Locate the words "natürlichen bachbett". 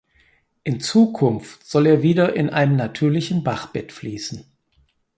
2.75-3.91